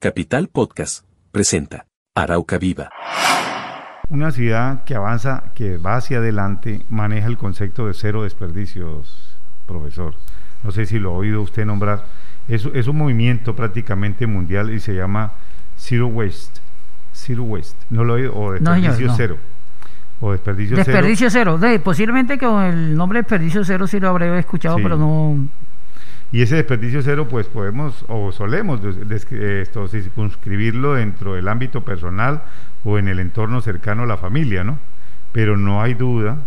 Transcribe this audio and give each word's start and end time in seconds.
Capital 0.00 0.48
Podcast 0.48 1.04
presenta 1.32 1.86
Arauca 2.14 2.56
Viva. 2.58 2.88
Una 4.10 4.30
ciudad 4.30 4.84
que 4.84 4.94
avanza, 4.94 5.50
que 5.56 5.76
va 5.76 5.96
hacia 5.96 6.18
adelante, 6.18 6.82
maneja 6.88 7.26
el 7.26 7.36
concepto 7.36 7.86
de 7.88 7.94
cero 7.94 8.22
desperdicios, 8.22 9.36
profesor. 9.66 10.14
No 10.62 10.70
sé 10.70 10.86
si 10.86 10.98
lo 11.00 11.10
ha 11.10 11.14
oído 11.14 11.42
usted 11.42 11.66
nombrar. 11.66 12.04
Es, 12.46 12.64
es 12.74 12.86
un 12.86 12.96
movimiento 12.96 13.56
prácticamente 13.56 14.26
mundial 14.28 14.70
y 14.70 14.78
se 14.80 14.94
llama 14.94 15.32
Zero 15.76 16.06
Waste. 16.06 16.60
Zero 17.12 17.42
Waste. 17.42 17.76
¿No 17.90 18.04
lo 18.04 18.16
he 18.16 18.22
oído? 18.28 18.36
O 18.36 18.52
desperdicio 18.52 18.88
No, 18.90 18.94
señor, 18.96 19.10
no. 19.10 19.16
cero. 19.16 19.36
O 20.20 20.32
desperdicio, 20.32 20.76
Desperdicio 20.76 21.30
cero. 21.30 21.58
De- 21.58 21.78
posiblemente 21.80 22.38
con 22.38 22.62
el 22.62 22.96
nombre 22.96 23.18
desperdicio 23.20 23.64
cero 23.64 23.86
sí 23.88 23.98
lo 24.00 24.08
habré 24.10 24.38
escuchado, 24.38 24.76
Sí. 24.76 24.82
pero 24.82 24.96
no. 24.96 25.48
Y 26.30 26.42
ese 26.42 26.56
desperdicio 26.56 27.02
cero, 27.02 27.26
pues 27.28 27.46
podemos 27.46 28.04
o 28.08 28.32
solemos 28.32 28.80
esto, 28.84 29.88
circunscribirlo 29.88 30.94
dentro 30.94 31.34
del 31.34 31.48
ámbito 31.48 31.84
personal 31.84 32.42
o 32.84 32.98
en 32.98 33.08
el 33.08 33.18
entorno 33.18 33.62
cercano 33.62 34.02
a 34.02 34.06
la 34.06 34.18
familia, 34.18 34.62
¿no? 34.62 34.78
Pero 35.32 35.56
no 35.56 35.80
hay 35.80 35.94
duda 35.94 36.38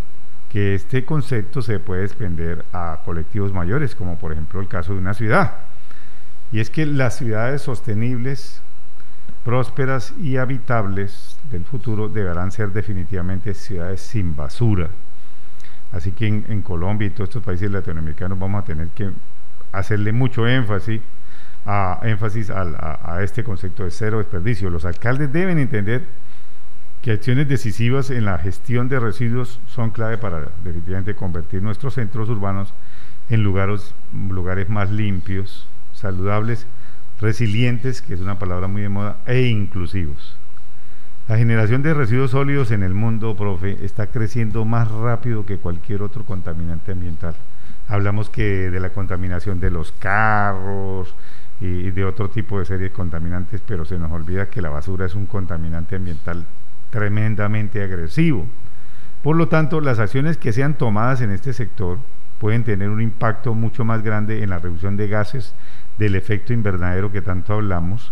que 0.51 0.75
este 0.75 1.03
concepto 1.03 1.61
se 1.61 1.79
puede 1.79 2.03
extender 2.03 2.63
a 2.73 2.99
colectivos 3.05 3.53
mayores, 3.53 3.95
como 3.95 4.19
por 4.19 4.33
ejemplo 4.33 4.59
el 4.59 4.67
caso 4.67 4.93
de 4.93 4.99
una 4.99 5.15
ciudad. 5.15 5.53
Y 6.51 6.59
es 6.59 6.69
que 6.69 6.85
las 6.85 7.17
ciudades 7.17 7.63
sostenibles, 7.63 8.61
prósperas 9.43 10.13
y 10.21 10.37
habitables 10.37 11.37
del 11.49 11.65
futuro 11.65 12.07
deberán 12.07 12.51
ser 12.51 12.71
definitivamente 12.71 13.55
ciudades 13.55 14.01
sin 14.01 14.35
basura. 14.35 14.89
Así 15.91 16.11
que 16.11 16.27
en, 16.27 16.45
en 16.49 16.61
Colombia 16.61 17.07
y 17.07 17.11
todos 17.11 17.29
estos 17.29 17.43
países 17.43 17.71
latinoamericanos 17.71 18.37
vamos 18.37 18.61
a 18.61 18.65
tener 18.65 18.89
que 18.89 19.09
hacerle 19.71 20.11
mucho 20.11 20.47
énfasis 20.47 21.01
a, 21.65 21.99
énfasis 22.03 22.49
al- 22.49 22.75
a, 22.75 22.99
a 23.15 23.23
este 23.23 23.43
concepto 23.43 23.83
de 23.83 23.91
cero 23.91 24.17
desperdicio. 24.17 24.69
Los 24.69 24.85
alcaldes 24.85 25.31
deben 25.31 25.59
entender 25.59 26.03
que 27.01 27.11
acciones 27.11 27.47
decisivas 27.47 28.09
en 28.11 28.25
la 28.25 28.37
gestión 28.37 28.87
de 28.89 28.99
residuos 28.99 29.59
son 29.67 29.89
clave 29.89 30.17
para 30.17 30.49
definitivamente 30.63 31.15
convertir 31.15 31.61
nuestros 31.61 31.95
centros 31.95 32.29
urbanos 32.29 32.73
en 33.29 33.43
lugares, 33.43 33.93
lugares 34.29 34.69
más 34.69 34.91
limpios, 34.91 35.65
saludables, 35.93 36.67
resilientes, 37.19 38.01
que 38.01 38.13
es 38.13 38.19
una 38.21 38.37
palabra 38.39 38.67
muy 38.67 38.81
de 38.81 38.89
moda, 38.89 39.17
e 39.25 39.41
inclusivos. 39.43 40.35
La 41.27 41.37
generación 41.37 41.81
de 41.81 41.93
residuos 41.93 42.31
sólidos 42.31 42.71
en 42.71 42.83
el 42.83 42.93
mundo, 42.93 43.35
profe, 43.37 43.77
está 43.85 44.07
creciendo 44.07 44.65
más 44.65 44.89
rápido 44.91 45.45
que 45.45 45.57
cualquier 45.57 46.01
otro 46.01 46.25
contaminante 46.25 46.91
ambiental. 46.91 47.35
Hablamos 47.87 48.29
que 48.29 48.69
de 48.69 48.79
la 48.79 48.89
contaminación 48.89 49.59
de 49.59 49.69
los 49.69 49.91
carros 49.91 51.13
y 51.59 51.91
de 51.91 52.05
otro 52.05 52.29
tipo 52.29 52.59
de 52.59 52.65
serie 52.65 52.85
de 52.85 52.91
contaminantes, 52.91 53.61
pero 53.65 53.85
se 53.85 53.97
nos 53.97 54.11
olvida 54.11 54.47
que 54.47 54.61
la 54.61 54.69
basura 54.69 55.05
es 55.05 55.15
un 55.15 55.25
contaminante 55.25 55.97
ambiental 55.97 56.45
tremendamente 56.89 57.83
agresivo. 57.83 58.47
Por 59.23 59.35
lo 59.35 59.47
tanto, 59.47 59.81
las 59.81 59.99
acciones 59.99 60.37
que 60.37 60.53
sean 60.53 60.73
tomadas 60.75 61.21
en 61.21 61.31
este 61.31 61.53
sector 61.53 61.99
pueden 62.39 62.63
tener 62.63 62.89
un 62.89 63.01
impacto 63.01 63.53
mucho 63.53 63.85
más 63.85 64.01
grande 64.01 64.41
en 64.41 64.49
la 64.49 64.57
reducción 64.57 64.97
de 64.97 65.07
gases 65.07 65.53
del 65.99 66.15
efecto 66.15 66.53
invernadero 66.53 67.11
que 67.11 67.21
tanto 67.21 67.53
hablamos, 67.53 68.11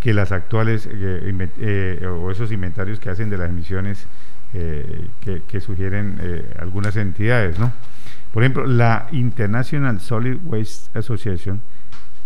que 0.00 0.12
las 0.12 0.32
actuales 0.32 0.88
eh, 0.90 1.48
eh, 1.58 2.06
o 2.06 2.30
esos 2.32 2.50
inventarios 2.50 2.98
que 2.98 3.10
hacen 3.10 3.30
de 3.30 3.38
las 3.38 3.50
emisiones 3.50 4.06
eh, 4.52 5.06
que, 5.20 5.42
que 5.42 5.60
sugieren 5.60 6.18
eh, 6.20 6.44
algunas 6.58 6.96
entidades, 6.96 7.60
¿no? 7.60 7.72
Por 8.32 8.42
ejemplo, 8.42 8.66
la 8.66 9.08
International 9.12 10.00
Solid 10.00 10.38
Waste 10.44 10.96
Association, 10.98 11.60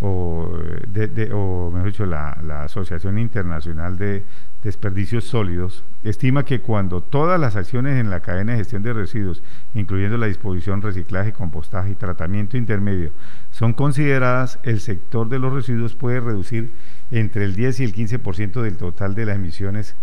o, 0.01 0.59
de- 0.89 1.31
o 1.33 1.71
mejor 1.73 1.87
dicho, 1.91 2.05
la, 2.07 2.37
la 2.43 2.65
Asociación 2.65 3.19
Internacional 3.19 3.97
de 3.97 4.23
Desperdicios 4.63 5.25
Sólidos, 5.25 5.83
estima 6.03 6.45
que 6.45 6.61
cuando 6.61 7.01
todas 7.01 7.41
las 7.41 7.57
acciones 7.57 7.99
en 7.99 8.11
la 8.11 8.21
cadena 8.21 8.53
de 8.53 8.59
gestión 8.59 8.83
de 8.83 8.93
residuos, 8.93 9.43
incluyendo 9.75 10.19
la 10.19 10.27
disposición, 10.27 10.83
reciclaje, 10.83 11.33
compostaje 11.33 11.91
y 11.91 11.95
tratamiento 11.95 12.57
intermedio, 12.59 13.11
son 13.51 13.73
consideradas, 13.73 14.59
el 14.63 14.81
sector 14.81 15.29
de 15.29 15.39
los 15.39 15.53
residuos 15.55 15.95
puede 15.95 16.21
reducir 16.21 16.71
entre 17.11 17.45
el 17.45 17.55
10 17.55 17.81
y 17.81 17.85
el 17.85 17.95
15% 17.95 18.61
del 18.63 18.77
total 18.77 19.15
de 19.15 19.27
las 19.27 19.37
emisiones 19.37 19.95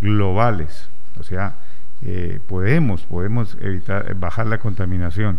globales. 0.00 0.88
O 1.18 1.22
sea, 1.22 1.56
eh, 2.02 2.40
podemos, 2.48 3.02
podemos 3.02 3.58
evitar, 3.60 4.14
bajar 4.14 4.46
la 4.46 4.58
contaminación 4.58 5.38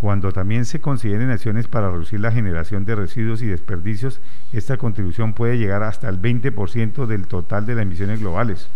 cuando 0.00 0.30
también 0.30 0.66
se 0.66 0.80
consideren 0.80 1.30
acciones 1.30 1.68
para 1.68 1.90
reducir 1.90 2.20
la 2.20 2.32
generación 2.32 2.84
de 2.84 2.94
residuos 2.94 3.40
y 3.42 3.46
desperdicios, 3.46 4.20
esta 4.52 4.76
contribución 4.76 5.32
puede 5.32 5.58
llegar 5.58 5.82
hasta 5.82 6.08
el 6.08 6.20
20% 6.20 7.06
del 7.06 7.26
total 7.26 7.64
de 7.64 7.74
las 7.74 7.82
emisiones 7.82 8.20
globales. 8.20 8.68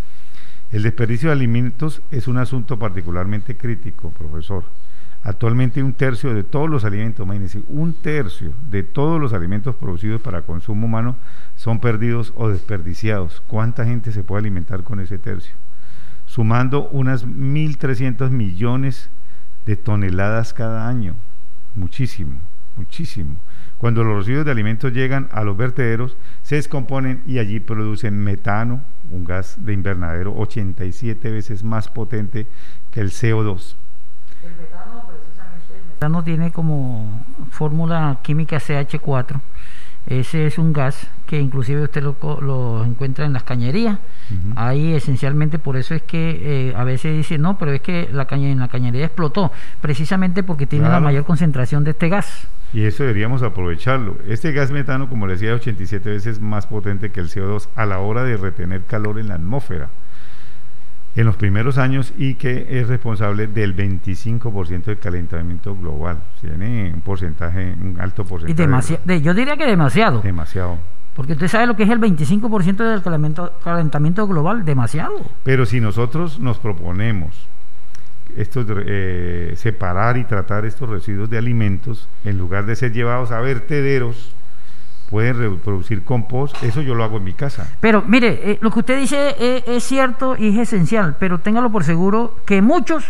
El 0.73 0.83
desperdicio 0.83 1.29
de 1.29 1.35
alimentos 1.35 2.01
es 2.11 2.29
un 2.29 2.39
asunto 2.39 2.79
particularmente 2.79 3.57
crítico, 3.57 4.11
profesor. 4.11 4.65
Actualmente 5.23 5.83
un 5.83 5.93
tercio 5.93 6.33
de 6.33 6.45
todos 6.45 6.71
los 6.71 6.85
alimentos, 6.85 7.27
imagínense, 7.27 7.61
un 7.69 7.93
tercio 7.93 8.53
de 8.71 8.83
todos 8.83 9.21
los 9.21 9.35
alimentos 9.35 9.77
producidos 9.77 10.23
para 10.23 10.43
consumo 10.43 10.87
humano 10.87 11.17
son 11.57 11.81
perdidos 11.81 12.33
o 12.37 12.49
desperdiciados. 12.49 13.43
¿Cuánta 13.47 13.85
gente 13.85 14.13
se 14.13 14.25
puede 14.25 14.41
alimentar 14.41 14.83
con 14.83 15.01
ese 15.01 15.19
tercio? 15.19 15.53
Sumando 16.25 16.89
unas 16.89 17.27
1.300 17.27 18.31
millones 18.31 19.11
de 19.67 19.77
toneladas 19.77 20.53
cada 20.53 20.89
año. 20.89 21.15
Muchísimo, 21.75 22.41
muchísimo. 22.77 23.37
Cuando 23.79 24.05
los 24.05 24.19
residuos 24.19 24.45
de 24.45 24.51
alimentos 24.51 24.93
llegan 24.93 25.29
a 25.33 25.43
los 25.43 25.57
vertederos, 25.57 26.17
se 26.43 26.57
descomponen 26.57 27.23
y 27.27 27.39
allí 27.39 27.61
producen 27.61 28.19
metano, 28.19 28.83
un 29.11 29.25
gas 29.25 29.57
de 29.59 29.73
invernadero 29.73 30.37
87 30.37 31.31
veces 31.31 31.65
más 31.65 31.89
potente 31.89 32.47
que 32.91 33.01
el 33.01 33.11
CO2. 33.11 33.75
El 34.43 34.57
metano, 34.57 35.05
precisamente, 35.07 35.75
el 35.75 35.89
metano 35.93 36.23
tiene 36.23 36.53
como 36.53 37.25
fórmula 37.51 38.19
química 38.23 38.59
CH4. 38.59 39.41
Ese 40.11 40.45
es 40.45 40.59
un 40.59 40.73
gas 40.73 41.07
que 41.29 41.41
inclusive 41.41 41.83
usted 41.85 42.03
lo, 42.03 42.17
lo 42.41 42.85
encuentra 42.85 43.25
en 43.25 43.33
las 43.33 43.45
cañerías. 43.45 43.97
Ahí 44.57 44.93
esencialmente 44.93 45.61
por 45.61 45.77
eso 45.77 45.95
es 45.95 46.03
que 46.03 46.71
eh, 46.71 46.75
a 46.77 46.83
veces 46.83 47.17
dice 47.17 47.39
no, 47.39 47.57
pero 47.59 47.73
es 47.73 47.81
que 47.81 48.09
la 48.13 48.27
caña, 48.27 48.51
en 48.51 48.59
la 48.59 48.67
cañería 48.67 49.07
explotó, 49.07 49.53
precisamente 49.81 50.43
porque 50.43 50.67
tiene 50.67 50.89
la 50.89 50.99
mayor 50.99 51.25
concentración 51.25 51.85
de 51.85 51.93
este 51.93 52.09
gas. 52.09 52.49
Y 52.73 52.85
eso 52.85 53.05
deberíamos 53.05 53.45
aprovecharlo. 53.45 54.17
Este 54.27 54.51
gas 54.51 54.73
metano, 54.73 55.09
como 55.09 55.29
les 55.29 55.39
decía, 55.41 55.55
es 55.55 55.61
87 55.61 56.11
veces 56.11 56.41
más 56.41 56.67
potente 56.67 57.11
que 57.11 57.21
el 57.21 57.29
CO2 57.29 57.69
a 57.77 57.87
la 57.87 58.01
hora 58.01 58.25
de 58.25 58.37
retener 58.37 58.83
calor 58.83 59.21
en 59.21 59.29
la 59.29 59.35
atmósfera 59.35 59.91
en 61.17 61.27
los 61.27 61.37
primeros 61.37 61.77
años 61.79 62.13
y 62.17 62.35
que 62.35 62.67
es 62.81 62.87
responsable 62.89 63.47
del 63.49 63.75
25% 63.77 64.85
del 64.85 64.99
calentamiento 64.99 65.75
global. 65.77 66.19
Tiene 66.41 66.93
un 66.95 67.01
porcentaje, 67.01 67.75
un 67.81 67.99
alto 68.01 68.23
Y 68.23 68.25
porcentaje. 68.27 68.63
demasiado, 68.63 69.15
yo 69.15 69.35
diría 69.35 69.57
que 69.57 69.67
demasiado, 69.67 70.21
Demasiado. 70.23 70.79
porque 71.17 71.33
usted 71.33 71.49
sabe 71.49 71.67
lo 71.67 71.75
que 71.77 71.83
es 71.83 71.91
el 71.91 72.01
25% 72.01 72.77
del 72.77 73.03
calentamiento, 73.03 73.53
calentamiento 73.65 74.27
global, 74.29 74.65
demasiado. 74.65 75.15
Pero 75.43 75.67
si 75.67 75.81
nosotros 75.81 76.39
nos 76.39 76.59
proponemos 76.59 77.35
estos, 78.37 78.65
eh, 78.87 79.55
separar 79.57 80.17
y 80.17 80.25
tratar 80.25 80.65
estos 80.65 80.89
residuos 80.89 81.29
de 81.29 81.39
alimentos, 81.39 82.09
en 82.25 82.39
lugar 82.39 82.65
de 82.67 82.77
ser 82.77 82.93
llevados 82.93 83.33
a 83.33 83.41
vertederos, 83.41 84.33
pueden 85.11 85.39
reproducir 85.39 86.05
compost, 86.05 86.63
eso 86.63 86.81
yo 86.83 86.95
lo 86.95 87.05
hago 87.05 87.17
en 87.19 87.25
mi 87.25 87.33
casa. 87.33 87.69
Pero 87.81 88.03
mire, 88.07 88.53
eh, 88.53 88.59
lo 88.61 88.71
que 88.71 88.79
usted 88.79 88.99
dice 88.99 89.35
es, 89.39 89.65
es 89.67 89.85
cierto 89.85 90.37
y 90.39 90.49
es 90.49 90.59
esencial, 90.59 91.17
pero 91.19 91.39
téngalo 91.39 91.71
por 91.71 91.85
seguro 91.85 92.37
que 92.47 92.63
muchos 92.63 93.05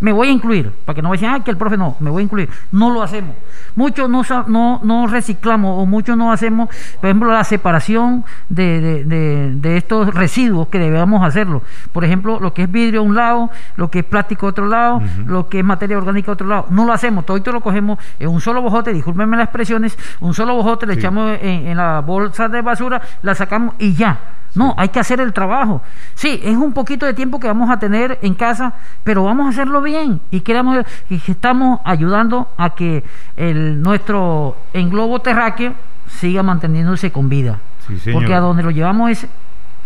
me 0.00 0.12
voy 0.12 0.28
a 0.28 0.30
incluir, 0.32 0.72
para 0.84 0.94
que 0.94 1.02
no 1.02 1.10
vayan, 1.10 1.34
ah, 1.34 1.44
que 1.44 1.50
el 1.50 1.56
profe 1.56 1.76
no, 1.76 1.96
me 2.00 2.10
voy 2.10 2.22
a 2.22 2.24
incluir. 2.24 2.48
No 2.72 2.90
lo 2.90 3.02
hacemos. 3.02 3.34
Muchos 3.76 4.08
no, 4.08 4.22
no, 4.48 4.80
no 4.82 5.06
reciclamos 5.06 5.80
o 5.82 5.86
muchos 5.86 6.16
no 6.16 6.32
hacemos, 6.32 6.68
por 7.00 7.06
ejemplo, 7.08 7.30
la 7.32 7.44
separación 7.44 8.24
de, 8.48 8.80
de- 8.80 9.04
de- 9.04 9.54
de 9.56 9.76
estos 9.76 10.12
residuos 10.14 10.68
que 10.68 10.78
debemos 10.78 11.22
hacerlo. 11.22 11.62
Por 11.92 12.04
ejemplo, 12.04 12.38
lo 12.40 12.52
que 12.54 12.62
es 12.64 12.72
vidrio 12.72 13.00
a 13.00 13.02
un 13.04 13.14
lado, 13.14 13.50
lo 13.76 13.90
que 13.90 14.00
es 14.00 14.04
plástico 14.04 14.46
a 14.46 14.50
otro 14.50 14.66
lado, 14.66 15.00
lo 15.26 15.48
que 15.48 15.58
es 15.60 15.64
materia 15.64 15.98
orgánica 15.98 16.30
a 16.30 16.34
otro 16.34 16.46
lado. 16.46 16.66
No 16.70 16.84
lo 16.84 16.92
hacemos, 16.92 17.24
todo 17.26 17.36
esto 17.36 17.52
lo 17.52 17.60
cogemos 17.60 17.98
en 18.18 18.28
un 18.28 18.40
solo 18.40 18.62
bojote, 18.62 18.92
discúlpenme 18.92 19.36
las 19.36 19.44
expresiones, 19.44 19.96
un 20.20 20.34
solo 20.34 20.54
bojote, 20.54 20.86
le 20.86 20.94
echamos 20.94 21.38
en, 21.40 21.66
en 21.68 21.76
la 21.76 22.00
bolsa 22.00 22.48
de 22.48 22.62
basura, 22.62 23.00
la 23.22 23.34
sacamos 23.34 23.74
y 23.78 23.92
ya. 23.94 24.18
No, 24.54 24.74
hay 24.76 24.88
que 24.88 24.98
hacer 24.98 25.20
el 25.20 25.32
trabajo. 25.32 25.80
Sí, 26.14 26.40
es 26.42 26.56
un 26.56 26.72
poquito 26.72 27.06
de 27.06 27.14
tiempo 27.14 27.38
que 27.38 27.46
vamos 27.46 27.70
a 27.70 27.78
tener 27.78 28.18
en 28.22 28.34
casa, 28.34 28.74
pero 29.04 29.24
vamos 29.24 29.46
a 29.46 29.50
hacerlo 29.50 29.80
bien 29.82 30.20
y 30.30 30.40
queremos 30.40 30.84
y 31.08 31.18
que 31.18 31.32
estamos 31.32 31.80
ayudando 31.84 32.48
a 32.56 32.70
que 32.70 33.04
el 33.36 33.80
nuestro 33.82 34.56
englobo 34.72 35.20
terráqueo 35.20 35.74
siga 36.08 36.42
manteniéndose 36.42 37.12
con 37.12 37.28
vida. 37.28 37.58
Sí, 37.86 37.98
señor. 37.98 38.20
Porque 38.20 38.34
a 38.34 38.40
donde 38.40 38.62
lo 38.64 38.70
llevamos 38.70 39.10
es 39.10 39.26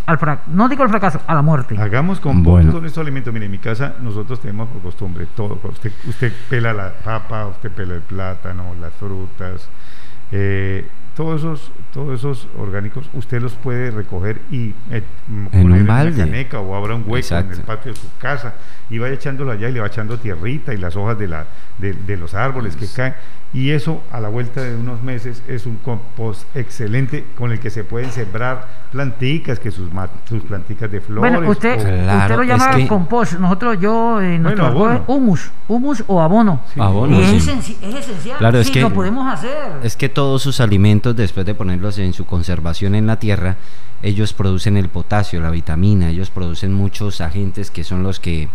al 0.07 0.17
fracaso, 0.19 0.49
no 0.53 0.67
digo 0.69 0.83
al 0.83 0.89
fracaso, 0.89 1.19
a 1.25 1.33
la 1.33 1.41
muerte. 1.41 1.75
Hagamos 1.79 2.19
con 2.19 2.43
Bueno. 2.43 2.71
todos 2.71 2.85
estos 2.85 3.01
alimentos. 3.01 3.33
Mire, 3.33 3.45
en 3.45 3.51
mi 3.51 3.57
casa 3.59 3.93
nosotros 4.01 4.39
tenemos 4.39 4.67
por 4.69 4.81
costumbre 4.81 5.27
todo. 5.35 5.59
Usted, 5.63 5.91
usted 6.07 6.31
pela 6.49 6.73
la 6.73 6.91
papa, 7.03 7.47
usted 7.47 7.71
pela 7.71 7.95
el 7.95 8.01
plátano, 8.01 8.73
las 8.79 8.93
frutas. 8.93 9.67
eh, 10.31 10.87
todos 11.15 11.41
esos, 11.41 11.71
todos 11.93 12.19
esos 12.19 12.47
orgánicos 12.57 13.09
usted 13.13 13.41
los 13.41 13.53
puede 13.53 13.89
recoger 13.91 14.41
y 14.51 14.73
eh, 14.91 15.01
En 15.31 15.47
poner 15.49 15.81
un 15.81 15.87
balde. 15.87 16.15
una 16.15 16.25
caneca 16.25 16.59
o 16.59 16.75
abra 16.75 16.93
un 16.95 17.01
hueco 17.03 17.17
Exacto. 17.17 17.53
en 17.53 17.59
el 17.59 17.65
patio 17.65 17.93
de 17.93 17.99
su 17.99 18.07
casa 18.19 18.53
y 18.89 18.97
vaya 18.97 19.13
echándolo 19.15 19.51
allá 19.51 19.69
y 19.69 19.71
le 19.71 19.79
va 19.79 19.87
echando 19.87 20.17
tierrita 20.17 20.73
y 20.73 20.77
las 20.77 20.95
hojas 20.95 21.17
de, 21.17 21.27
la, 21.27 21.45
de, 21.77 21.93
de 21.93 22.17
los 22.17 22.33
árboles 22.33 22.75
que 22.75 22.87
caen. 22.87 23.15
Y 23.55 23.71
eso 23.71 24.01
a 24.11 24.19
la 24.19 24.27
vuelta 24.27 24.61
de 24.61 24.75
unos 24.75 25.01
meses 25.01 25.41
es 25.47 25.65
un 25.65 25.77
compost 25.77 26.43
excelente 26.57 27.23
con 27.37 27.53
el 27.53 27.59
que 27.61 27.69
se 27.69 27.85
pueden 27.85 28.11
sembrar 28.11 28.67
planticas, 28.91 29.59
que 29.59 29.71
sus, 29.71 29.93
ma- 29.93 30.09
sus 30.27 30.43
planticas 30.43 30.91
de 30.91 30.99
flores. 30.99 31.31
Bueno, 31.31 31.49
usted, 31.49 31.79
o- 31.79 31.81
Claro, 31.83 32.19
usted 32.19 32.35
lo 32.35 32.41
es 32.41 32.47
llama 32.49 32.75
que- 32.75 32.87
compost. 32.87 33.33
Nosotros, 33.39 33.79
yo, 33.79 34.19
eh, 34.21 34.37
nuestro 34.39 34.73
Bueno, 34.73 34.93
es 34.95 34.99
abono. 34.99 35.05
humus, 35.07 35.51
humus 35.69 36.03
o 36.07 36.21
abono. 36.21 36.59
Sí. 36.73 36.81
Abono, 36.81 37.17
y 37.17 37.23
es, 37.23 37.43
sí. 37.43 37.49
esenci- 37.49 37.77
es 37.81 37.95
esencial. 37.95 38.37
Claro, 38.39 38.59
es 38.59 38.67
sí, 38.67 38.73
que- 38.73 38.81
lo 38.81 38.93
podemos 38.93 39.33
hacer. 39.33 39.71
Es 39.83 39.95
que 39.95 40.09
todos 40.09 40.41
sus 40.41 40.59
alimentos, 40.59 41.15
después 41.15 41.45
de 41.45 41.55
ponerlos 41.55 41.97
en 41.97 42.11
su 42.11 42.25
conservación 42.25 42.93
en 42.93 43.07
la 43.07 43.19
tierra, 43.19 43.55
ellos 44.03 44.33
producen 44.33 44.75
el 44.75 44.89
potasio, 44.89 45.39
la 45.39 45.49
vitamina, 45.49 46.09
ellos 46.09 46.29
producen 46.29 46.73
muchos 46.73 47.21
agentes 47.21 47.71
que 47.71 47.85
son 47.85 48.03
los 48.03 48.19
que 48.19 48.49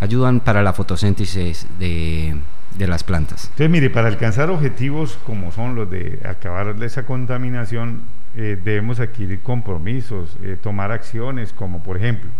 ayudan 0.00 0.40
para 0.40 0.62
la 0.62 0.72
fotosíntesis 0.72 1.66
de, 1.78 2.36
de 2.76 2.86
las 2.86 3.04
plantas. 3.04 3.44
Entonces, 3.44 3.70
mire, 3.70 3.90
para 3.90 4.08
alcanzar 4.08 4.50
objetivos 4.50 5.18
como 5.24 5.52
son 5.52 5.74
los 5.74 5.90
de 5.90 6.20
acabar 6.24 6.74
esa 6.82 7.04
contaminación, 7.04 8.02
eh, 8.36 8.58
debemos 8.62 9.00
adquirir 9.00 9.40
compromisos, 9.40 10.36
eh, 10.42 10.56
tomar 10.60 10.92
acciones 10.92 11.52
como, 11.52 11.82
por 11.82 11.96
ejemplo, 11.96 12.30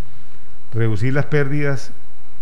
reducir 0.73 1.15
las 1.15 1.27
pérdidas 1.27 1.93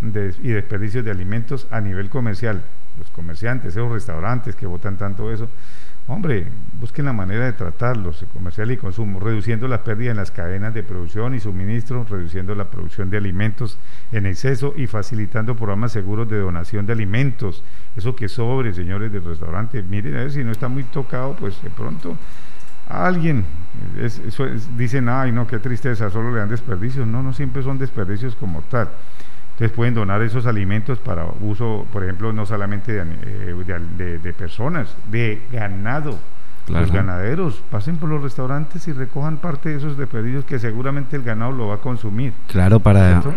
y 0.03 0.49
desperdicios 0.49 1.05
de 1.05 1.11
alimentos 1.11 1.67
a 1.71 1.81
nivel 1.81 2.11
comercial. 2.11 2.63
Los 2.99 3.11
comerciantes, 3.11 3.75
esos 3.77 3.91
restaurantes 3.91 4.55
que 4.55 4.67
botan 4.67 4.97
tanto 4.97 5.33
eso, 5.33 5.49
hombre, 6.07 6.47
busquen 6.79 7.07
la 7.07 7.13
manera 7.13 7.45
de 7.47 7.53
tratarlos, 7.55 8.25
comercial 8.33 8.71
y 8.71 8.77
consumo, 8.77 9.19
reduciendo 9.21 9.67
las 9.67 9.81
pérdidas 9.81 10.13
en 10.13 10.17
las 10.19 10.31
cadenas 10.31 10.75
de 10.75 10.83
producción 10.83 11.35
y 11.35 11.41
suministro, 11.41 12.07
reduciendo 12.09 12.55
la 12.55 12.67
producción 12.67 13.11
de 13.11 13.17
alimentos 13.17 13.79
en 14.13 14.27
exceso 14.27 14.75
y 14.77 14.87
facilitando 14.87 15.57
programas 15.57 15.93
seguros 15.93 16.29
de 16.29 16.39
donación 16.39 16.87
de 16.87 16.93
alimentos. 16.93 17.63
Eso 17.97 18.15
que 18.15 18.29
sobre, 18.29 18.73
señores 18.75 19.11
del 19.11 19.25
restaurante, 19.25 19.83
miren 19.83 20.15
a 20.17 20.19
ver 20.21 20.31
si 20.33 20.45
no 20.45 20.53
está 20.53 20.69
muy 20.69 20.85
tocado, 20.85 21.35
pues 21.35 21.61
de 21.63 21.71
pronto 21.71 22.17
alguien, 22.89 23.45
es- 23.99 24.19
es- 24.19 24.77
dicen, 24.77 25.09
ay 25.09 25.33
no, 25.33 25.47
qué 25.47 25.59
tristeza, 25.59 26.11
solo 26.11 26.31
le 26.33 26.39
dan 26.39 26.49
desperdicios. 26.51 27.07
No, 27.07 27.23
no 27.23 27.33
siempre 27.33 27.63
son 27.63 27.79
desperdicios 27.79 28.37
como 28.37 28.61
tal. 28.63 28.89
Entonces 29.55 29.71
pueden 29.77 29.95
donar 29.95 30.21
esos 30.23 30.47
alimentos 30.47 30.99
para 30.99 31.27
uso, 31.41 31.87
por 31.93 32.03
ejemplo, 32.03 32.33
no 32.33 32.45
solamente 32.45 32.93
de, 32.93 33.03
eh, 33.03 33.55
de 33.67 33.75
al- 33.75 33.97
de- 33.97 34.19
de 34.19 34.33
personas, 34.33 34.97
de 35.11 35.43
ganado. 35.53 36.19
Claro. 36.67 36.87
Los 36.87 36.93
ganaderos 36.95 37.63
pasen 37.71 37.99
por 37.99 38.09
los 38.09 38.23
restaurantes 38.23 38.89
y 38.89 38.93
recojan 38.93 39.37
parte 39.37 39.69
de 39.69 39.77
esos 39.77 39.99
desperdicios 39.99 40.45
que 40.47 40.59
seguramente 40.59 41.15
el 41.15 41.23
ganado 41.23 41.53
lo 41.53 41.69
va 41.69 41.75
a 41.75 41.79
consumir. 41.79 42.33
Claro, 42.49 42.81
para... 42.81 43.21
¿cierto? 43.21 43.35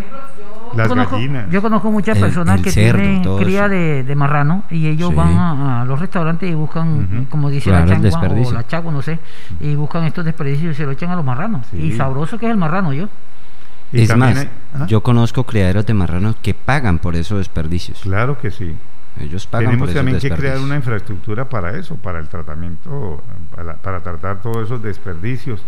Yo 0.72 0.76
Las 0.78 0.88
conozco- 0.88 1.16
gallinas. 1.16 1.50
Yo 1.50 1.62
conozco 1.62 1.90
muchas 1.92 2.16
El- 2.16 2.22
personas 2.24 2.56
el 2.56 2.64
que 2.64 2.70
cerdo, 2.72 2.98
tienen 2.98 3.36
cría 3.38 3.68
de, 3.68 4.02
de 4.02 4.14
marrano 4.16 4.64
y 4.70 4.86
ellos 4.88 5.10
Sí. 5.10 5.14
van 5.14 5.36
a, 5.36 5.82
a 5.82 5.84
los 5.84 6.00
restaurantes 6.00 6.50
y 6.50 6.54
buscan, 6.54 7.26
como 7.30 7.48
dice 7.50 7.70
Claro, 7.70 7.86
la 7.86 7.92
changua 8.10 8.28
o 8.48 8.52
la 8.52 8.66
chagua, 8.66 8.92
no 8.92 9.02
sé, 9.02 9.18
y 9.60 9.74
buscan 9.76 10.04
estos 10.04 10.24
desperdicios 10.24 10.72
y 10.74 10.76
se 10.76 10.84
lo 10.84 10.92
echan 10.92 11.10
a 11.10 11.16
los 11.16 11.24
marranos. 11.24 11.66
Sí. 11.70 11.76
Y 11.82 11.92
sabroso 11.92 12.38
que 12.38 12.46
es 12.46 12.52
el 12.52 12.58
marrano, 12.58 12.92
yo. 12.92 13.08
Y 13.92 14.02
es 14.02 14.16
más, 14.16 14.36
hay- 14.38 14.48
¿Ah? 14.74 14.86
yo 14.86 15.02
conozco 15.02 15.44
criaderos 15.44 15.86
de 15.86 15.94
marranos 15.94 16.36
que 16.42 16.54
pagan 16.54 16.98
por 16.98 17.16
esos 17.16 17.38
desperdicios. 17.38 18.00
Claro 18.00 18.38
que 18.38 18.50
sí. 18.50 18.76
Ellos 19.20 19.46
pagan 19.46 19.66
Tenemos 19.70 19.86
por 19.86 19.88
esos 19.90 19.98
también 19.98 20.20
que 20.20 20.30
crear 20.30 20.58
una 20.60 20.76
infraestructura 20.76 21.48
para 21.48 21.76
eso, 21.76 21.96
para 21.96 22.18
el 22.20 22.28
tratamiento, 22.28 23.22
para, 23.54 23.74
para 23.76 24.00
tratar 24.00 24.40
todos 24.40 24.66
esos 24.66 24.82
desperdicios. 24.82 25.62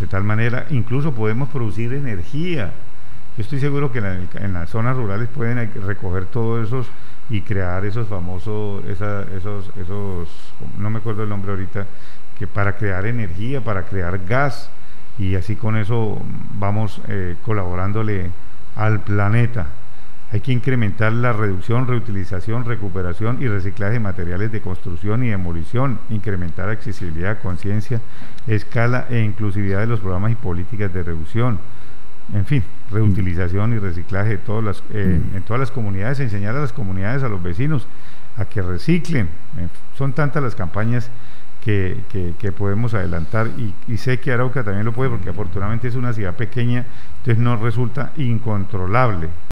De 0.00 0.06
tal 0.06 0.24
manera, 0.24 0.66
incluso 0.70 1.12
podemos 1.12 1.48
producir 1.48 1.92
energía. 1.92 2.72
Yo 3.36 3.42
estoy 3.42 3.60
seguro 3.60 3.92
que 3.92 3.98
en, 3.98 4.04
la- 4.04 4.44
en 4.44 4.52
las 4.54 4.70
zonas 4.70 4.96
rurales 4.96 5.28
pueden 5.28 5.70
recoger 5.86 6.24
todos 6.26 6.66
esos 6.66 6.86
y 7.30 7.42
crear 7.42 7.84
esos 7.84 8.08
famosos, 8.08 8.84
esa- 8.86 9.22
esos, 9.36 9.70
esos, 9.76 10.28
no 10.78 10.90
me 10.90 10.98
acuerdo 10.98 11.22
el 11.22 11.28
nombre 11.28 11.50
ahorita, 11.52 11.86
que 12.38 12.46
para 12.46 12.76
crear 12.76 13.04
energía, 13.06 13.60
para 13.62 13.82
crear 13.82 14.18
gas, 14.26 14.70
y 15.18 15.34
así 15.34 15.56
con 15.56 15.76
eso 15.76 16.20
vamos 16.58 17.00
eh, 17.08 17.36
colaborándole 17.44 18.30
al 18.76 19.00
planeta. 19.00 19.66
Hay 20.30 20.40
que 20.40 20.52
incrementar 20.52 21.10
la 21.12 21.32
reducción, 21.32 21.86
reutilización, 21.86 22.66
recuperación 22.66 23.38
y 23.40 23.48
reciclaje 23.48 23.94
de 23.94 24.00
materiales 24.00 24.52
de 24.52 24.60
construcción 24.60 25.24
y 25.24 25.30
demolición, 25.30 25.98
incrementar 26.10 26.68
accesibilidad, 26.68 27.40
conciencia, 27.40 28.00
escala 28.46 29.06
e 29.08 29.20
inclusividad 29.22 29.80
de 29.80 29.86
los 29.86 30.00
programas 30.00 30.32
y 30.32 30.34
políticas 30.34 30.92
de 30.92 31.02
reducción. 31.02 31.58
En 32.34 32.44
fin, 32.44 32.62
reutilización 32.90 33.72
y 33.72 33.78
reciclaje 33.78 34.28
de 34.32 34.38
todas 34.38 34.62
las, 34.62 34.82
eh, 34.92 35.18
en 35.34 35.42
todas 35.44 35.60
las 35.60 35.70
comunidades, 35.70 36.20
enseñar 36.20 36.54
a 36.54 36.60
las 36.60 36.74
comunidades, 36.74 37.22
a 37.22 37.28
los 37.30 37.42
vecinos, 37.42 37.86
a 38.36 38.44
que 38.44 38.60
reciclen. 38.60 39.30
En- 39.56 39.70
Son 39.96 40.12
tantas 40.12 40.42
las 40.42 40.54
campañas 40.54 41.10
que, 41.68 42.52
podemos 42.56 42.94
adelantar 42.94 43.48
y, 43.58 43.74
y 43.86 43.98
sé 43.98 44.18
que 44.20 44.32
Arauca 44.32 44.64
también 44.64 44.86
lo 44.86 44.92
puede 44.92 45.10
porque 45.10 45.30
afortunadamente 45.30 45.88
es 45.88 45.96
una 45.96 46.12
ciudad 46.12 46.34
pequeña, 46.34 46.86
entonces 47.18 47.38
no 47.38 47.56
resulta 47.56 48.12
incontrolable. 48.16 49.28